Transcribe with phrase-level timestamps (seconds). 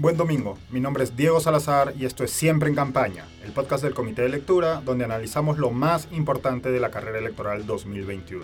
[0.00, 3.84] Buen domingo, mi nombre es Diego Salazar y esto es Siempre en Campaña, el podcast
[3.84, 8.42] del Comité de Lectura donde analizamos lo más importante de la carrera electoral 2021.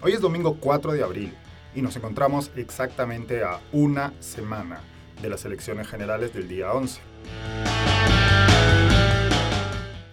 [0.00, 1.34] Hoy es domingo 4 de abril
[1.74, 4.80] y nos encontramos exactamente a una semana
[5.20, 6.98] de las elecciones generales del día 11.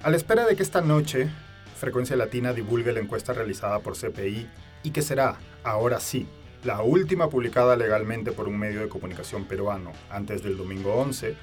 [0.03, 1.29] A la espera de que esta noche
[1.77, 4.49] Frecuencia Latina divulgue la encuesta realizada por CPI
[4.83, 6.27] y que será, ahora sí,
[6.63, 11.35] la última publicada legalmente por un medio de comunicación peruano antes del domingo 11,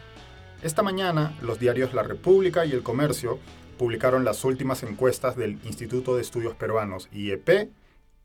[0.62, 3.38] esta mañana los diarios La República y El Comercio
[3.76, 7.70] publicaron las últimas encuestas del Instituto de Estudios Peruanos IEP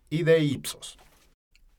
[0.09, 0.97] y de Ipsos.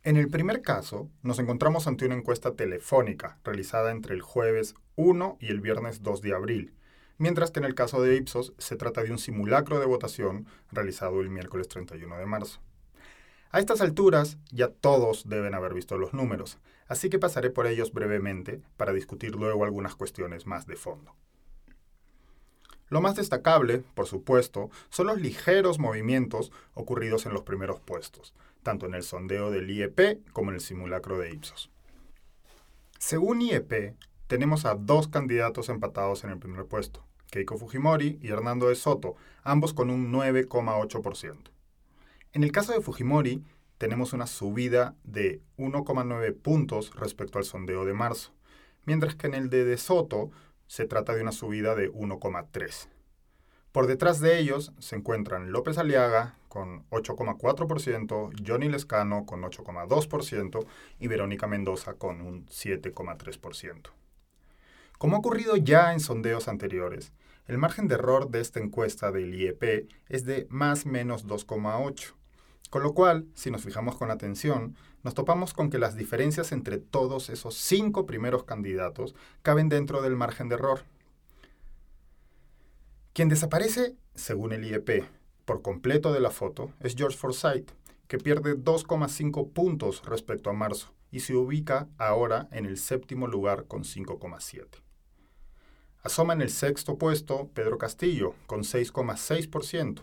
[0.03, 5.39] En el primer caso, nos encontramos ante una encuesta telefónica realizada entre el jueves 1
[5.41, 6.75] y el viernes 2 de abril,
[7.17, 11.23] mientras que en el caso de Ipsos se trata de un simulacro de votación realizado
[11.23, 12.61] el miércoles 31 de marzo.
[13.51, 17.93] A estas alturas ya todos deben haber visto los números, así que pasaré por ellos
[17.93, 21.15] brevemente para discutir luego algunas cuestiones más de fondo.
[22.89, 28.87] Lo más destacable, por supuesto, son los ligeros movimientos ocurridos en los primeros puestos, tanto
[28.87, 31.71] en el sondeo del IEP como en el simulacro de Ipsos.
[32.99, 33.97] Según IEP,
[34.29, 39.17] tenemos a dos candidatos empatados en el primer puesto, Keiko Fujimori y Hernando de Soto,
[39.43, 41.56] ambos con un 9,8%.
[42.37, 43.43] En el caso de Fujimori,
[43.79, 48.35] tenemos una subida de 1,9 puntos respecto al sondeo de marzo,
[48.85, 50.31] mientras que en el de De Soto
[50.67, 52.89] se trata de una subida de 1,3.
[53.73, 60.67] Por detrás de ellos se encuentran López Aliaga con 8,4%, Johnny Lescano con 8,2%
[60.99, 63.93] y Verónica Mendoza con un 7,3%.
[64.99, 67.15] Como ha ocurrido ya en sondeos anteriores,
[67.47, 72.13] el margen de error de esta encuesta del IEP es de más menos 2,8
[72.69, 76.79] con lo cual, si nos fijamos con atención, nos topamos con que las diferencias entre
[76.79, 80.83] todos esos cinco primeros candidatos caben dentro del margen de error.
[83.13, 85.05] Quien desaparece, según el IEP,
[85.45, 87.71] por completo de la foto es George Forsyth,
[88.09, 93.65] que pierde 2,5 puntos respecto a marzo y se ubica ahora en el séptimo lugar
[93.67, 94.67] con 5,7.
[96.03, 100.03] Asoma en el sexto puesto Pedro Castillo con 6,6%,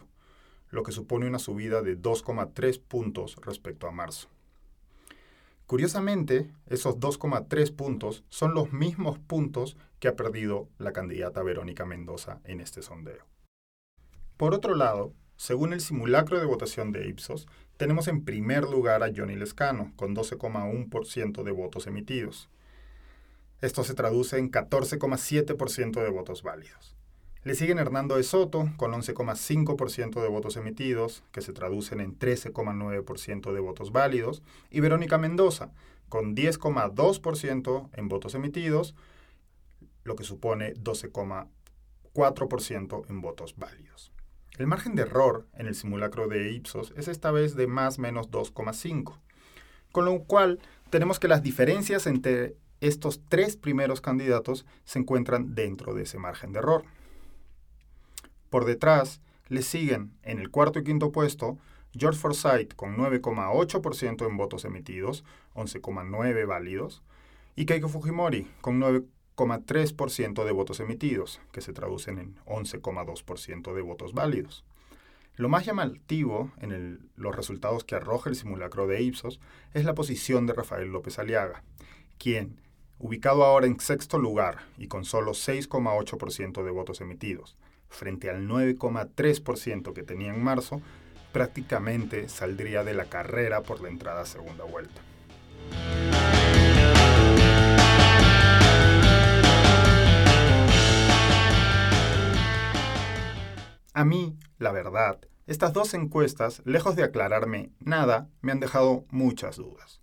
[0.73, 4.27] lo que supone una subida de 2,3 puntos respecto a marzo.
[5.67, 12.41] Curiosamente, esos 2,3 puntos son los mismos puntos que ha perdido la candidata Verónica Mendoza
[12.43, 13.23] en este sondeo.
[14.35, 17.47] Por otro lado, según el simulacro de votación de Ipsos,
[17.77, 22.49] tenemos en primer lugar a Johnny Lescano, con 12,1% de votos emitidos.
[23.61, 26.95] Esto se traduce en 14,7% de votos válidos.
[27.43, 33.51] Le siguen Hernando de Soto con 11,5% de votos emitidos, que se traducen en 13,9%
[33.51, 35.73] de votos válidos, y Verónica Mendoza
[36.07, 38.95] con 10,2% en votos emitidos,
[40.05, 44.13] lo que supone 12,4% en votos válidos.
[44.57, 48.31] El margen de error en el simulacro de Ipsos es esta vez de más menos
[48.31, 49.19] 2,5,
[49.91, 50.61] con lo cual
[50.91, 56.53] tenemos que las diferencias entre estos tres primeros candidatos se encuentran dentro de ese margen
[56.53, 56.85] de error.
[58.53, 61.57] Por detrás le siguen en el cuarto y quinto puesto
[61.91, 65.23] George Forsyth con 9,8% en votos emitidos,
[65.55, 67.01] 11,9 válidos,
[67.55, 74.13] y Keiko Fujimori con 9,3% de votos emitidos, que se traducen en 11,2% de votos
[74.13, 74.63] válidos.
[75.35, 79.39] Lo más llamativo en los resultados que arroja el simulacro de Ipsos
[79.73, 81.63] es la posición de Rafael López Aliaga,
[82.19, 82.61] quien,
[82.99, 87.57] ubicado ahora en sexto lugar y con solo 6,8% de votos emitidos,
[87.93, 90.81] frente al 9,3% que tenía en marzo,
[91.31, 95.01] prácticamente saldría de la carrera por la entrada a segunda vuelta.
[103.95, 109.57] A mí, la verdad, estas dos encuestas, lejos de aclararme nada, me han dejado muchas
[109.57, 110.02] dudas.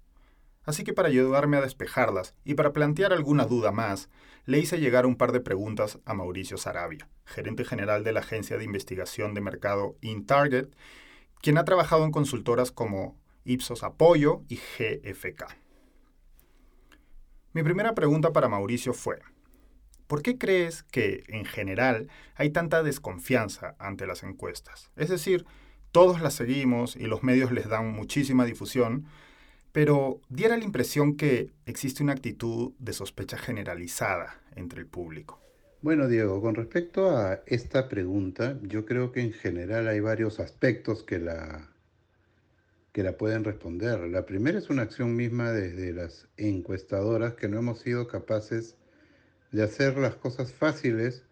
[0.70, 4.08] Así que para ayudarme a despejarlas y para plantear alguna duda más,
[4.44, 8.56] le hice llegar un par de preguntas a Mauricio Sarabia, gerente general de la agencia
[8.56, 10.72] de investigación de mercado InTarget,
[11.42, 15.56] quien ha trabajado en consultoras como Ipsos Apoyo y GFK.
[17.52, 19.18] Mi primera pregunta para Mauricio fue,
[20.06, 22.06] ¿por qué crees que, en general,
[22.36, 24.92] hay tanta desconfianza ante las encuestas?
[24.94, 25.46] Es decir,
[25.90, 29.08] todos las seguimos y los medios les dan muchísima difusión,
[29.72, 35.40] pero diera la impresión que existe una actitud de sospecha generalizada entre el público.
[35.82, 41.02] Bueno, Diego, con respecto a esta pregunta, yo creo que en general hay varios aspectos
[41.02, 41.70] que la,
[42.92, 44.00] que la pueden responder.
[44.08, 48.76] La primera es una acción misma desde las encuestadoras que no hemos sido capaces
[49.52, 51.22] de hacer las cosas fáciles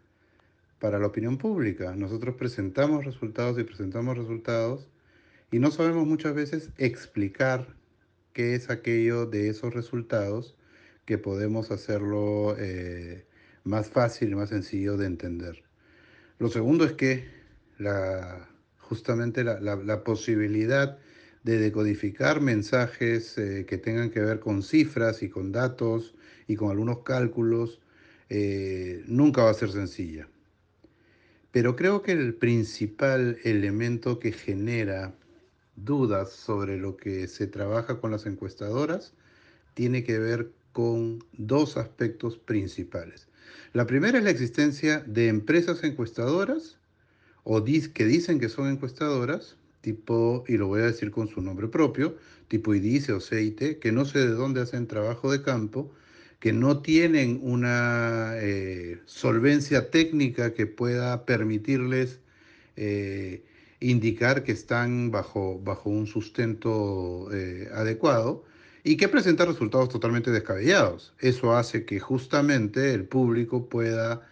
[0.78, 1.94] para la opinión pública.
[1.94, 4.88] Nosotros presentamos resultados y presentamos resultados
[5.50, 7.77] y no sabemos muchas veces explicar
[8.38, 10.54] qué es aquello de esos resultados
[11.06, 13.26] que podemos hacerlo eh,
[13.64, 15.64] más fácil y más sencillo de entender.
[16.38, 17.24] Lo segundo es que
[17.78, 18.48] la,
[18.78, 20.98] justamente la, posibilidad
[21.42, 26.14] de decodificar mensajes eh, que tengan que ver con cifras y con datos
[26.46, 27.80] y con algunos cálculos
[28.28, 30.28] eh, nunca va a ser sencilla.
[31.50, 35.12] Pero creo que el principal elemento que genera
[35.84, 39.12] dudas sobre lo que se trabaja con las encuestadoras
[39.74, 43.28] tiene que ver con dos aspectos principales.
[43.72, 46.78] La primera es la existencia de empresas encuestadoras
[47.44, 51.68] o que dicen que son encuestadoras, tipo, y lo voy a decir con su nombre
[51.68, 52.16] propio,
[52.48, 55.90] tipo IDICE o CEITE, que no sé de dónde hacen trabajo de campo,
[56.40, 62.20] que no tienen una eh, solvencia técnica que pueda permitirles
[62.76, 63.42] eh,
[63.80, 68.44] indicar que están bajo, bajo un sustento eh, adecuado
[68.84, 71.14] y que presentan resultados totalmente descabellados.
[71.18, 74.22] Eso hace que justamente el público pueda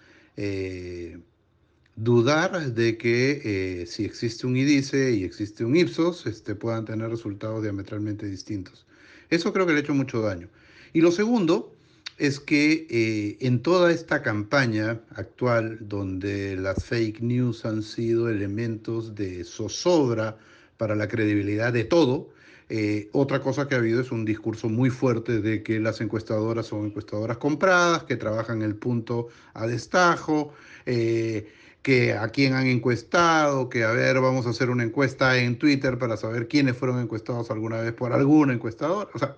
[1.96, 7.62] dudar de que si existe un IDICE y existe un Ipsos, este, puedan tener resultados
[7.62, 8.86] diametralmente distintos.
[9.30, 10.48] Eso creo que le ha hecho mucho daño.
[10.92, 11.75] Y lo segundo
[12.18, 19.14] es que eh, en toda esta campaña actual, donde las fake news han sido elementos
[19.14, 20.38] de zozobra
[20.76, 22.30] para la credibilidad de todo,
[22.68, 26.66] eh, otra cosa que ha habido es un discurso muy fuerte de que las encuestadoras
[26.66, 30.52] son encuestadoras compradas, que trabajan el punto a destajo,
[30.84, 31.48] eh,
[31.82, 35.98] que a quién han encuestado, que a ver, vamos a hacer una encuesta en Twitter
[35.98, 39.10] para saber quiénes fueron encuestados alguna vez por alguna encuestadora.
[39.14, 39.36] O sea,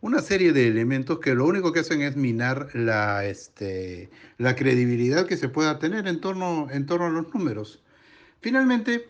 [0.00, 5.26] una serie de elementos que lo único que hacen es minar la, este, la credibilidad
[5.26, 7.82] que se pueda tener en torno, en torno a los números.
[8.40, 9.08] Finalmente,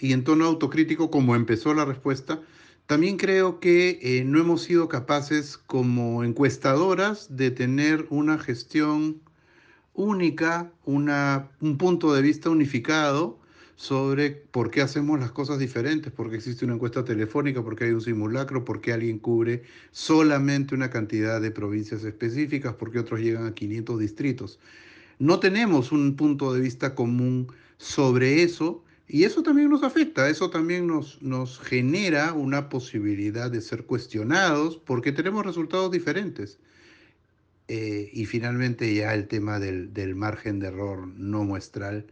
[0.00, 2.40] y en tono autocrítico, como empezó la respuesta,
[2.86, 9.22] también creo que eh, no hemos sido capaces como encuestadoras de tener una gestión
[9.94, 13.38] única, una, un punto de vista unificado
[13.76, 17.84] sobre por qué hacemos las cosas diferentes, por qué existe una encuesta telefónica, por qué
[17.84, 23.00] hay un simulacro, por qué alguien cubre solamente una cantidad de provincias específicas, por qué
[23.00, 24.60] otros llegan a 500 distritos.
[25.18, 27.48] No tenemos un punto de vista común
[27.78, 33.60] sobre eso y eso también nos afecta, eso también nos, nos genera una posibilidad de
[33.60, 36.58] ser cuestionados porque tenemos resultados diferentes.
[37.66, 42.06] Eh, y finalmente ya el tema del, del margen de error no muestral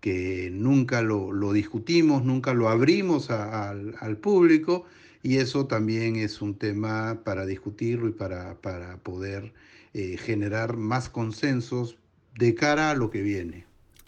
[0.00, 4.86] que nunca lo, discutimos, nunca lo abrimos al público
[5.22, 8.56] y eso también es un tema para discutirlo y para,
[9.02, 9.52] poder
[9.92, 11.98] eh, generar más consensos
[12.36, 13.66] de cara a lo que viene.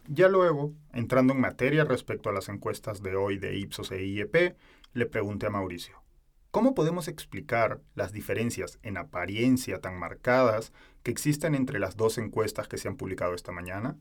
[0.08, 4.56] Ya luego, entrando en materia respecto a las encuestas de hoy de Ipsos e IEP,
[4.94, 6.02] le pregunté a Mauricio,
[6.50, 10.72] ¿cómo podemos explicar las diferencias en apariencia tan marcadas
[11.02, 13.96] que existen entre las dos encuestas que se han publicado esta mañana?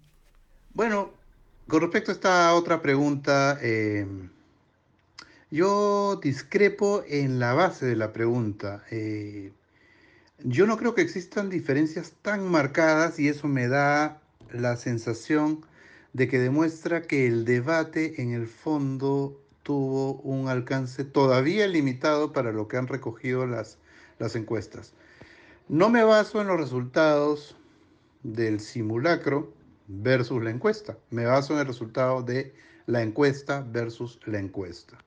[0.73, 1.11] Bueno,
[1.67, 4.05] con respecto a esta otra pregunta, eh,
[5.49, 8.83] yo discrepo en la base de la pregunta.
[8.91, 9.51] Eh,
[10.43, 14.21] yo no creo que existan diferencias tan marcadas y eso me da
[14.51, 15.65] la sensación
[16.13, 22.51] de que demuestra que el debate en el fondo tuvo un alcance todavía limitado para
[22.51, 23.77] lo que han recogido las,
[24.19, 24.93] las encuestas.
[25.69, 27.55] No me baso en los resultados
[28.23, 29.53] del simulacro,
[29.91, 30.97] versus la encuesta.
[31.09, 32.53] Me baso en el resultado de
[32.85, 34.97] la encuesta versus la encuesta.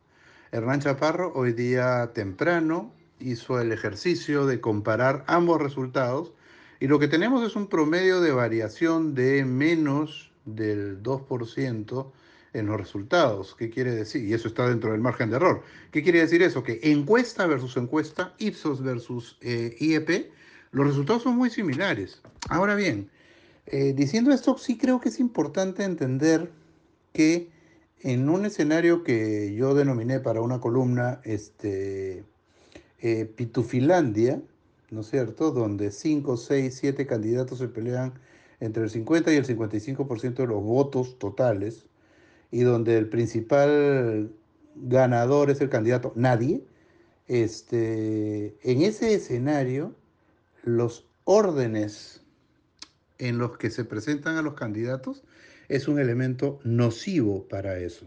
[0.52, 6.32] Hernán Chaparro hoy día temprano hizo el ejercicio de comparar ambos resultados
[6.80, 12.12] y lo que tenemos es un promedio de variación de menos del 2%
[12.52, 13.56] en los resultados.
[13.58, 14.24] ¿Qué quiere decir?
[14.24, 15.62] Y eso está dentro del margen de error.
[15.90, 16.62] ¿Qué quiere decir eso?
[16.62, 20.30] Que encuesta versus encuesta, Ipsos versus eh, IEP,
[20.72, 22.20] los resultados son muy similares.
[22.48, 23.10] Ahora bien,
[23.66, 26.50] eh, diciendo esto, sí creo que es importante entender
[27.12, 27.50] que
[28.00, 32.24] en un escenario que yo denominé para una columna, este,
[33.00, 34.42] eh, Pitufilandia,
[34.90, 38.14] ¿no es cierto?, donde 5, 6, 7 candidatos se pelean
[38.60, 41.86] entre el 50 y el 55% de los votos totales,
[42.50, 44.30] y donde el principal
[44.76, 46.64] ganador es el candidato nadie,
[47.26, 49.94] este, en ese escenario
[50.62, 52.23] los órdenes
[53.18, 55.22] en los que se presentan a los candidatos
[55.68, 58.06] es un elemento nocivo para eso.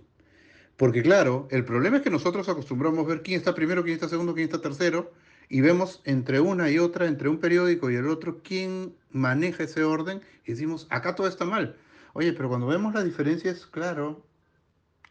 [0.76, 4.34] Porque claro, el problema es que nosotros acostumbramos ver quién está primero, quién está segundo,
[4.34, 5.12] quién está tercero,
[5.50, 9.84] y vemos entre una y otra, entre un periódico y el otro, quién maneja ese
[9.84, 11.78] orden y decimos, acá todo está mal.
[12.14, 14.26] Oye, pero cuando vemos las diferencias, claro,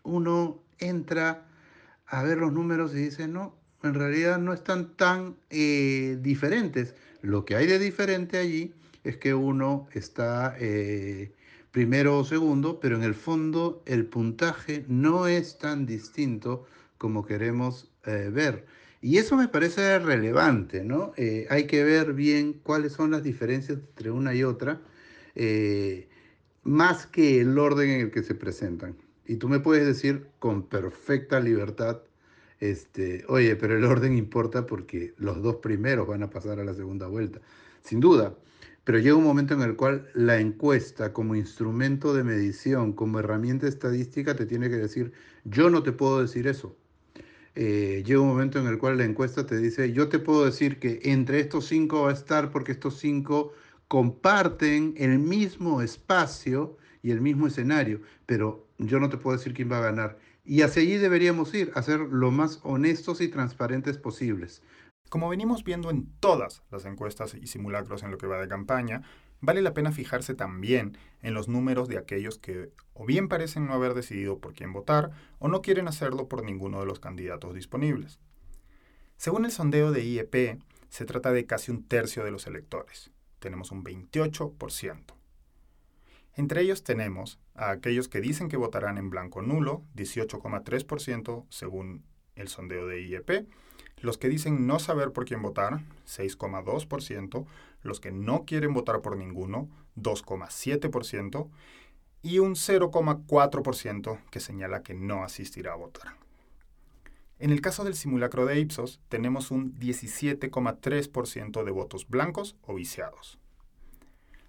[0.03, 1.47] uno entra
[2.07, 6.95] a ver los números y dice, no, en realidad no están tan eh, diferentes.
[7.23, 8.75] Lo que hay de diferente allí
[9.07, 11.33] es que uno está eh,
[11.71, 16.67] primero o segundo, pero en el fondo el puntaje no es tan distinto
[16.99, 18.67] como queremos eh, ver.
[19.01, 21.13] Y eso me parece relevante, ¿no?
[21.17, 24.81] Eh, hay que ver bien cuáles son las diferencias entre una y otra,
[26.65, 28.97] más que el orden en el que se presentan.
[29.27, 32.01] Y tú me puedes decir con perfecta libertad,
[32.61, 36.75] este, oye, pero el orden importa porque los dos primeros van a pasar a la
[36.75, 37.41] segunda vuelta.
[37.83, 38.35] Sin duda,
[38.85, 43.67] pero llega un momento en el cual la encuesta como instrumento de medición, como herramienta
[43.67, 45.13] estadística, te tiene que decir,
[45.45, 46.77] yo no te puedo decir eso
[47.59, 50.79] eh, llega un momento en el cual la encuesta te dice, yo te puedo decir
[50.79, 53.55] que entre estos cinco va a estar porque estos cinco
[53.89, 59.73] comparten el mismo espacio y el mismo escenario, pero yo no te puedo decir quién
[59.73, 60.19] va a ganar.
[60.47, 64.63] Y hacia allí deberíamos ir, a ser lo más honestos y transparentes posibles.
[65.09, 69.03] Como venimos viendo en todas las encuestas y simulacros en lo que va de campaña,
[69.41, 73.75] vale la pena fijarse también en los números de aquellos que o bien parecen no
[73.75, 75.11] haber decidido por quién votar
[75.41, 78.21] o no quieren hacerlo por ninguno de los candidatos disponibles.
[79.17, 83.11] Según el sondeo de IEP, se trata de casi un tercio de los electores.
[83.41, 85.16] Tenemos un 28%.
[86.37, 92.49] Entre ellos tenemos a aquellos que dicen que votarán en blanco nulo, 18,3% según el
[92.49, 93.49] sondeo de IEP,
[94.03, 97.47] los que dicen no saber por quién votar, 6,2%,
[97.83, 101.49] los que no quieren votar por ninguno, 2,7%,
[102.23, 106.17] y un 0,4% que señala que no asistirá a votar.
[107.39, 113.39] En el caso del simulacro de Ipsos, tenemos un 17,3% de votos blancos o viciados.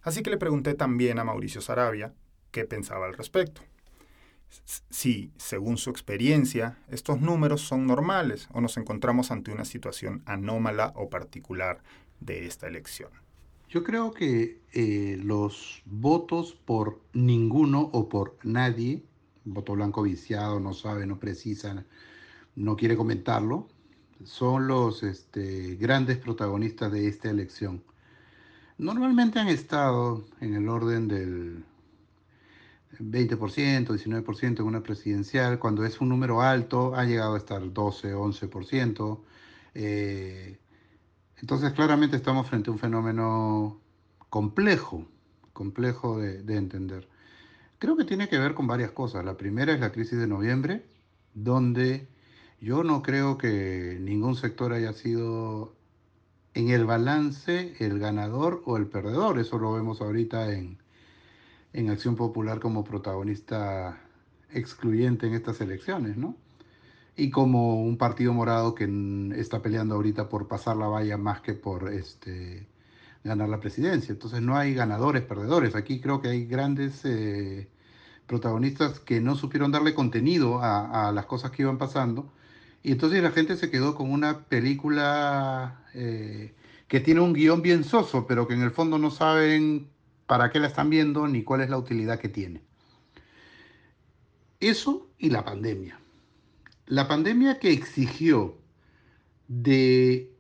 [0.08, 2.14] Así que le pregunté también a Mauricio Sarabia
[2.52, 3.62] qué pensaba al respecto
[4.90, 10.94] si, según su experiencia, estos números son normales o nos encontramos ante una situación anómala
[10.96, 11.82] o particular
[12.20, 13.10] de esta elección.
[13.70, 19.04] Yo creo que eh, los votos por ninguno o por nadie,
[19.44, 21.86] voto blanco viciado, no sabe, no precisa,
[22.56, 23.68] no quiere comentarlo,
[24.24, 27.84] son los este, grandes protagonistas de esta elección.
[28.78, 31.66] Normalmente han estado en el orden del
[33.00, 38.14] 20%, 19% en una presidencial, cuando es un número alto ha llegado a estar 12,
[38.14, 39.20] 11%.
[39.74, 40.60] Eh,
[41.38, 43.82] entonces claramente estamos frente a un fenómeno
[44.30, 45.08] complejo,
[45.54, 47.08] complejo de, de, entender.
[47.80, 49.26] Creo que tiene que ver con varias cosas.
[49.26, 50.86] La primera es la crisis de noviembre,
[51.34, 52.08] donde
[52.60, 55.77] yo no creo que ningún sector haya sido
[56.58, 59.38] en el balance el ganador o el perdedor.
[59.38, 60.80] Eso lo vemos ahorita en,
[61.74, 64.02] en Acción Popular como protagonista
[64.52, 66.36] excluyente en estas elecciones, ¿no?
[67.16, 68.86] Y como un partido morado que
[69.36, 72.68] está peleando ahorita por pasar la valla más que por este,
[73.24, 74.12] ganar la presidencia.
[74.12, 75.76] Entonces no hay ganadores, perdedores.
[75.76, 77.68] Aquí creo que hay grandes eh,
[78.26, 82.32] protagonistas que no supieron darle contenido a, las cosas que iban pasando.
[82.84, 86.54] Y entonces la gente se quedó con una película eh,
[86.88, 89.88] que tiene un guion bien soso, pero que en el fondo no saben
[90.26, 92.62] para qué la están viendo ni cuál es la utilidad que tiene.
[94.60, 96.00] Eso y la pandemia.
[96.86, 98.58] La pandemia que exigió
[99.48, 100.32] de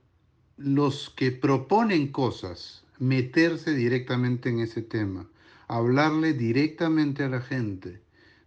[0.57, 5.29] los que proponen cosas meterse directamente en ese tema,
[5.67, 8.01] hablarle directamente a la gente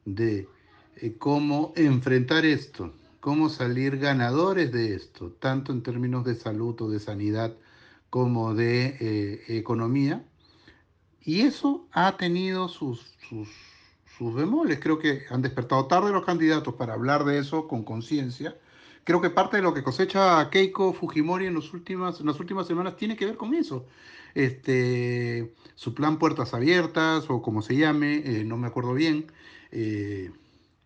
[0.04, 0.48] de
[0.96, 6.90] eh, cómo enfrentar esto, cómo salir ganadores de esto, tanto en términos de salud o
[6.90, 7.54] de sanidad
[8.08, 10.24] como de eh, economía,
[11.22, 13.48] y eso ha tenido sus, sus,
[14.18, 14.80] sus bemoles.
[14.80, 18.56] Creo que han despertado tarde los candidatos para hablar de eso con conciencia.
[19.04, 22.66] Creo que parte de lo que cosecha Keiko Fujimori en, los últimas, en las últimas
[22.66, 23.86] semanas tiene que ver con eso.
[24.34, 29.26] Este, su plan Puertas Abiertas o como se llame, eh, no me acuerdo bien.
[29.72, 30.30] Eh,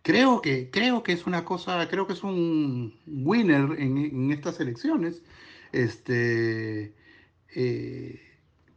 [0.05, 5.23] creo, que, creo que es una cosa, creo que es un winner en, estas elecciones.
[5.71, 6.93] Este,
[7.55, 8.21] eh,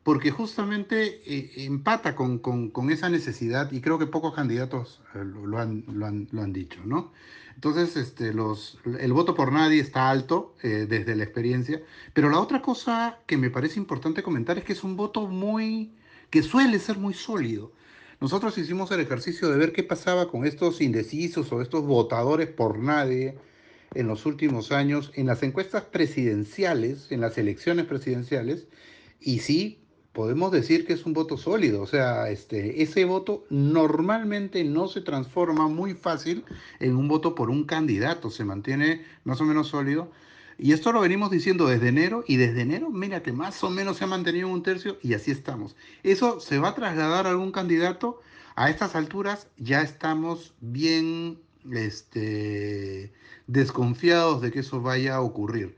[0.03, 5.59] porque justamente eh, empata con, con, esa necesidad y creo que pocos candidatos eh, lo,
[5.59, 7.13] han, lo, han, lo, han, dicho, ¿no?
[7.55, 11.83] Entonces, este, los, el voto por nadie está alto desde la experiencia,
[12.15, 15.93] pero la otra cosa que me parece importante comentar es que es un voto muy,
[16.31, 17.73] que suele ser muy sólido.
[18.21, 22.79] Nosotros hicimos el ejercicio de ver qué pasaba con estos indecisos o estos votadores por
[22.79, 23.39] nadie
[23.95, 28.67] en los últimos años en las encuestas presidenciales, en las elecciones presidenciales,
[29.21, 31.81] y sí podemos decir que es un voto sólido.
[31.81, 36.45] O sea, este, ese voto normalmente no se transforma muy fácil
[36.81, 40.11] en un voto por un candidato, se mantiene más o menos sólido.
[40.59, 43.97] Y esto lo venimos diciendo desde enero y desde enero, mira que más o menos
[43.97, 45.77] se ha mantenido un tercio y así estamos.
[46.03, 48.21] ¿Eso se va a trasladar a algún candidato?
[48.57, 51.38] A estas alturas ya estamos bien
[51.73, 53.12] este,
[53.47, 55.77] desconfiados de que eso vaya a ocurrir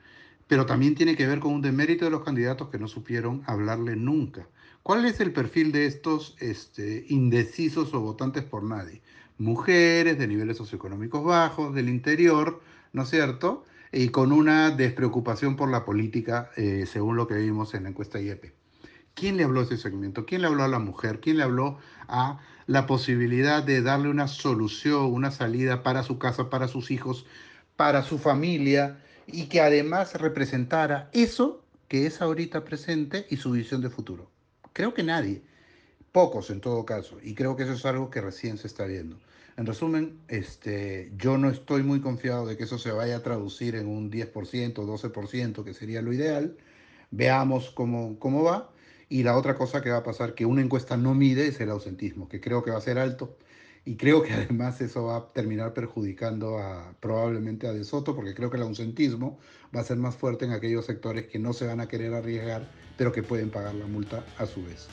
[0.50, 3.94] pero también tiene que ver con un demérito de los candidatos que no supieron hablarle
[3.94, 4.48] nunca.
[4.82, 9.00] ¿Cuál es el perfil de estos este, indecisos o votantes por nadie?
[9.38, 12.60] Mujeres de niveles socioeconómicos bajos, del interior,
[12.92, 13.64] ¿no es cierto?
[13.92, 18.20] Y con una despreocupación por la política, eh, según lo que vimos en la encuesta
[18.20, 18.54] IEP.
[19.14, 20.24] ¿Quién le habló a ese segmento?
[20.24, 21.20] ¿Quién le habló a la mujer?
[21.20, 26.48] ¿Quién le habló a la posibilidad de darle una solución, una salida para su casa,
[26.48, 27.26] para sus hijos,
[27.76, 28.98] para su familia?
[29.32, 34.30] y que además representara eso que es ahorita presente y su visión de futuro.
[34.72, 35.42] Creo que nadie,
[36.12, 39.18] pocos en todo caso, y creo que eso es algo que recién se está viendo.
[39.60, 43.74] En resumen, este, yo no estoy muy confiado de que eso se vaya a traducir
[43.74, 46.56] en un 10%, 12%, que sería lo ideal.
[47.10, 48.70] Veamos cómo, cómo va.
[49.10, 51.68] Y la otra cosa que va a pasar, que una encuesta no mide, es el
[51.68, 53.36] ausentismo, que creo que va a ser alto
[53.84, 58.32] y creo que además eso va a terminar perjudicando a, probablemente a De Soto, porque
[58.32, 59.38] creo que el ausentismo
[59.76, 62.66] va a ser más fuerte en aquellos sectores que no se van a querer arriesgar,
[62.96, 64.88] pero que pueden pagar la multa a su vez.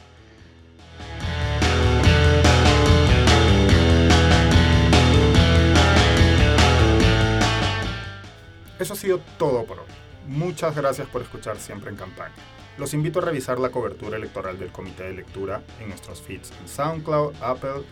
[8.79, 9.86] Eso ha sido todo por hoy.
[10.27, 12.36] Muchas gracias por escuchar siempre en campaña.
[12.77, 16.67] Los invito a revisar la cobertura electoral del Comité de Lectura en nuestros feeds en
[16.67, 17.84] SoundCloud, Apple,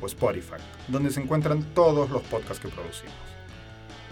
[0.00, 0.56] o Spotify,
[0.88, 3.14] donde se encuentran todos los podcasts que producimos.